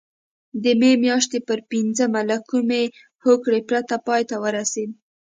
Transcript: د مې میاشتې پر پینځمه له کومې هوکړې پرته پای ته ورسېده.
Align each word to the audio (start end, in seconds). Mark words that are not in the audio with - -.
د 0.63 0.65
مې 0.79 0.91
میاشتې 1.03 1.39
پر 1.47 1.59
پینځمه 1.71 2.21
له 2.29 2.37
کومې 2.49 2.83
هوکړې 3.23 3.61
پرته 3.69 3.95
پای 4.07 4.21
ته 4.29 4.35
ورسېده. 4.43 4.95